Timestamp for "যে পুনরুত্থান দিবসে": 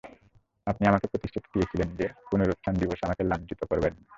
1.95-3.03